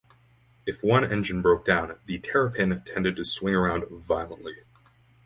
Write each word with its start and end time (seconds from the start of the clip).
If 0.65 0.81
one 0.83 1.03
engine 1.05 1.43
broke 1.43 1.63
down, 1.63 1.95
the 2.05 2.17
Terrapin 2.17 2.81
tended 2.87 3.15
to 3.17 3.23
swing 3.23 3.53
around 3.53 3.85
violently. 3.87 4.55